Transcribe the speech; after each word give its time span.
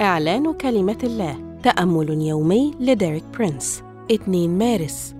إعلان 0.00 0.52
كلمة 0.52 0.98
الله. 1.02 1.58
تأمل 1.62 2.22
يومي 2.22 2.74
لديريك 2.80 3.24
برينس. 3.34 3.82
2 4.10 4.58
مارس. 4.58 5.14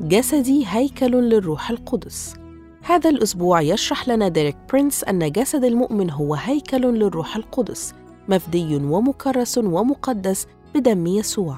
جسدي 0.00 0.64
هيكل 0.66 1.10
للروح 1.10 1.70
القدس. 1.70 2.34
هذا 2.82 3.10
الأسبوع 3.10 3.60
يشرح 3.60 4.08
لنا 4.08 4.28
ديريك 4.28 4.56
برينس 4.72 5.04
أن 5.04 5.32
جسد 5.32 5.64
المؤمن 5.64 6.10
هو 6.10 6.34
هيكل 6.34 6.80
للروح 6.80 7.36
القدس 7.36 7.94
مفدي 8.28 8.76
ومكرس 8.76 9.58
ومقدس 9.58 10.46
بدم 10.74 11.06
يسوع. 11.06 11.56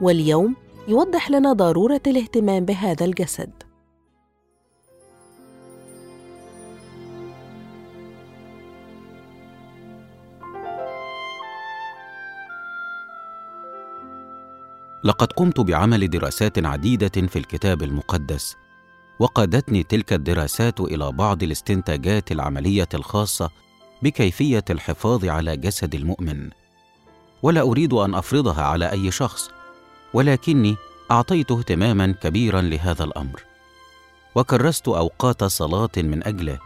واليوم 0.00 0.54
يوضح 0.88 1.30
لنا 1.30 1.52
ضرورة 1.52 2.00
الاهتمام 2.06 2.64
بهذا 2.64 3.04
الجسد. 3.04 3.50
لقد 15.04 15.32
قمت 15.32 15.60
بعمل 15.60 16.10
دراسات 16.10 16.66
عديدة 16.66 17.08
في 17.08 17.38
الكتاب 17.38 17.82
المقدس 17.82 18.56
وقادتني 19.18 19.82
تلك 19.82 20.12
الدراسات 20.12 20.80
إلى 20.80 21.12
بعض 21.12 21.42
الاستنتاجات 21.42 22.32
العملية 22.32 22.88
الخاصة 22.94 23.50
بكيفية 24.02 24.64
الحفاظ 24.70 25.24
على 25.24 25.56
جسد 25.56 25.94
المؤمن. 25.94 26.50
ولا 27.42 27.60
أريد 27.60 27.92
أن 27.92 28.14
أفرضها 28.14 28.62
على 28.62 28.90
أي 28.90 29.10
شخص 29.10 29.50
ولكني 30.14 30.76
أعطيت 31.10 31.50
اهتماما 31.50 32.12
كبيرا 32.22 32.60
لهذا 32.60 33.04
الأمر. 33.04 33.42
وكرست 34.34 34.88
أوقات 34.88 35.44
صلاة 35.44 35.90
من 35.96 36.26
أجله 36.26 36.58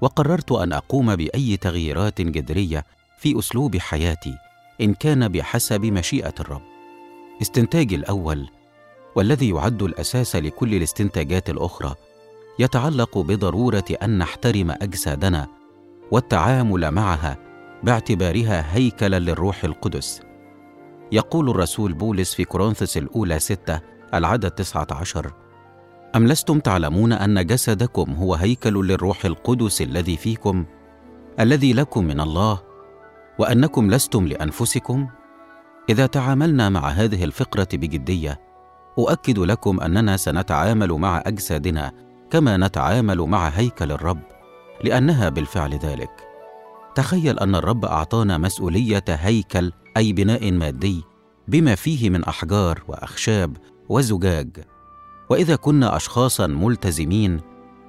وقررت 0.00 0.52
أن 0.52 0.72
أقوم 0.72 1.16
بأي 1.16 1.56
تغييرات 1.56 2.20
جذرية 2.20 2.84
في 3.18 3.38
أسلوب 3.38 3.76
حياتي 3.76 4.34
إن 4.80 4.94
كان 4.94 5.28
بحسب 5.28 5.84
مشيئة 5.84 6.34
الرب. 6.40 6.75
استنتاجي 7.42 7.94
الأول 7.94 8.48
والذي 9.14 9.48
يعد 9.48 9.82
الأساس 9.82 10.36
لكل 10.36 10.74
الاستنتاجات 10.74 11.50
الأخرى 11.50 11.94
يتعلق 12.58 13.18
بضرورة 13.18 13.84
أن 14.02 14.18
نحترم 14.18 14.70
أجسادنا 14.70 15.46
والتعامل 16.10 16.90
معها 16.90 17.36
باعتبارها 17.82 18.76
هيكلا 18.76 19.18
للروح 19.18 19.64
القدس. 19.64 20.20
يقول 21.12 21.50
الرسول 21.50 21.92
بولس 21.92 22.34
في 22.34 22.44
كورنثس 22.44 22.96
الأولى 22.96 23.38
ستة 23.38 23.80
العدد 24.14 24.50
تسعة 24.50 24.86
عشر 24.90 25.32
أم 26.16 26.26
لستم 26.26 26.60
تعلمون 26.60 27.12
أن 27.12 27.46
جسدكم 27.46 28.12
هو 28.14 28.34
هيكل 28.34 28.86
للروح 28.86 29.24
القدس 29.24 29.82
الذي 29.82 30.16
فيكم 30.16 30.64
الذي 31.40 31.72
لكم 31.72 32.04
من 32.04 32.20
الله 32.20 32.62
وأنكم 33.38 33.90
لستم 33.90 34.26
لأنفسكم؟ 34.26 35.08
إذا 35.88 36.06
تعاملنا 36.06 36.68
مع 36.68 36.88
هذه 36.88 37.24
الفقرة 37.24 37.68
بجدية 37.72 38.40
أؤكد 38.98 39.38
لكم 39.38 39.80
أننا 39.80 40.16
سنتعامل 40.16 40.92
مع 40.92 41.22
أجسادنا 41.26 41.92
كما 42.30 42.56
نتعامل 42.56 43.18
مع 43.20 43.48
هيكل 43.48 43.92
الرب 43.92 44.22
لأنها 44.84 45.28
بالفعل 45.28 45.74
ذلك. 45.74 46.10
تخيل 46.94 47.38
أن 47.38 47.54
الرب 47.54 47.84
أعطانا 47.84 48.38
مسؤولية 48.38 49.04
هيكل 49.08 49.72
أي 49.96 50.12
بناء 50.12 50.52
مادي 50.52 51.02
بما 51.48 51.74
فيه 51.74 52.10
من 52.10 52.24
أحجار 52.24 52.82
وأخشاب 52.88 53.56
وزجاج. 53.88 54.48
وإذا 55.30 55.56
كنا 55.56 55.96
أشخاصا 55.96 56.46
ملتزمين 56.46 57.40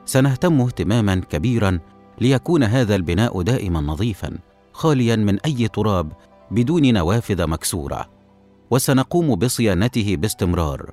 سنهتم 0.06 0.62
اهتماما 0.62 1.16
كبيرا 1.16 1.80
ليكون 2.22 2.64
هذا 2.64 2.96
البناء 2.96 3.42
دائما 3.42 3.82
نظيفا 3.82 4.38
خاليا 4.74 5.16
من 5.16 5.40
أي 5.40 5.68
تراب 5.68 6.12
بدون 6.52 6.94
نوافذ 6.94 7.48
مكسورة 7.48 8.10
وسنقوم 8.72 9.36
بصيانته 9.36 10.16
باستمرار. 10.16 10.92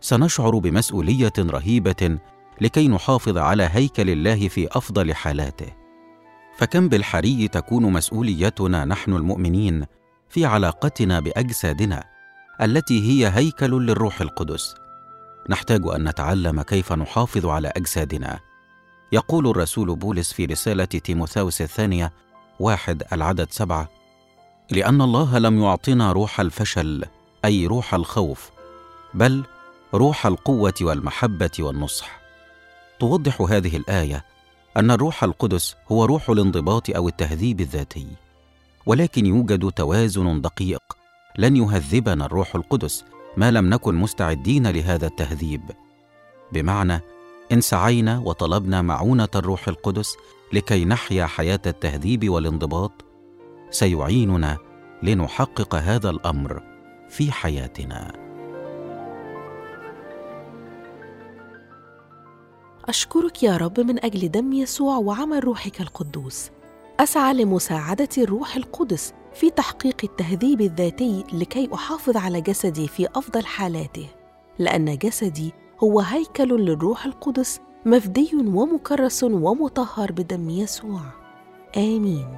سنشعر 0.00 0.58
بمسؤولية 0.58 1.32
رهيبة 1.38 2.18
لكي 2.60 2.88
نحافظ 2.88 3.38
على 3.38 3.68
هيكل 3.72 4.10
الله 4.10 4.48
في 4.48 4.68
أفضل 4.72 5.14
حالاته. 5.14 5.72
فكم 6.56 6.88
بالحري 6.88 7.48
تكون 7.48 7.92
مسؤوليتنا 7.92 8.84
نحن 8.84 9.12
المؤمنين 9.12 9.84
في 10.28 10.44
علاقتنا 10.44 11.20
بأجسادنا 11.20 12.04
التي 12.62 13.00
هي 13.10 13.32
هيكل 13.34 13.86
للروح 13.86 14.20
القدس. 14.20 14.74
نحتاج 15.50 15.82
أن 15.86 16.08
نتعلم 16.08 16.62
كيف 16.62 16.92
نحافظ 16.92 17.46
على 17.46 17.68
أجسادنا. 17.68 18.38
يقول 19.12 19.50
الرسول 19.50 19.96
بولس 19.96 20.32
في 20.32 20.44
رسالة 20.44 20.84
تيموثاوس 20.84 21.62
الثانية 21.62 22.12
واحد 22.60 23.02
العدد 23.12 23.46
سبعة 23.50 23.97
لأن 24.70 25.02
الله 25.02 25.38
لم 25.38 25.62
يعطنا 25.62 26.12
روح 26.12 26.40
الفشل 26.40 27.04
أي 27.44 27.66
روح 27.66 27.94
الخوف 27.94 28.50
بل 29.14 29.44
روح 29.94 30.26
القوة 30.26 30.74
والمحبة 30.80 31.50
والنصح. 31.58 32.20
توضح 33.00 33.40
هذه 33.40 33.76
الآية 33.76 34.24
أن 34.76 34.90
الروح 34.90 35.24
القدس 35.24 35.76
هو 35.92 36.04
روح 36.04 36.30
الانضباط 36.30 36.90
أو 36.90 37.08
التهذيب 37.08 37.60
الذاتي 37.60 38.06
ولكن 38.86 39.26
يوجد 39.26 39.70
توازن 39.70 40.40
دقيق 40.40 40.82
لن 41.38 41.56
يهذبنا 41.56 42.26
الروح 42.26 42.54
القدس 42.54 43.04
ما 43.36 43.50
لم 43.50 43.70
نكن 43.70 43.94
مستعدين 43.94 44.66
لهذا 44.66 45.06
التهذيب. 45.06 45.62
بمعنى 46.52 47.00
إن 47.52 47.60
سعينا 47.60 48.18
وطلبنا 48.18 48.82
معونة 48.82 49.28
الروح 49.34 49.68
القدس 49.68 50.16
لكي 50.52 50.84
نحيا 50.84 51.26
حياة 51.26 51.60
التهذيب 51.66 52.28
والانضباط 52.28 53.07
سيعيننا 53.70 54.58
لنحقق 55.02 55.74
هذا 55.74 56.10
الأمر 56.10 56.62
في 57.08 57.32
حياتنا. 57.32 58.12
أشكرك 62.88 63.42
يا 63.42 63.56
رب 63.56 63.80
من 63.80 64.04
أجل 64.04 64.30
دم 64.30 64.52
يسوع 64.52 64.96
وعمل 64.96 65.44
روحك 65.44 65.80
القدوس. 65.80 66.50
أسعى 67.00 67.34
لمساعدة 67.34 68.08
الروح 68.18 68.56
القدس 68.56 69.14
في 69.34 69.50
تحقيق 69.50 69.96
التهذيب 70.04 70.60
الذاتي 70.60 71.24
لكي 71.32 71.68
أحافظ 71.74 72.16
على 72.16 72.40
جسدي 72.40 72.88
في 72.88 73.08
أفضل 73.14 73.46
حالاته 73.46 74.06
لأن 74.58 74.98
جسدي 74.98 75.52
هو 75.82 76.00
هيكل 76.00 76.48
للروح 76.48 77.04
القدس 77.06 77.60
مفدي 77.86 78.30
ومكرس 78.34 79.24
ومطهر 79.24 80.12
بدم 80.12 80.50
يسوع. 80.50 81.00
آمين. 81.76 82.37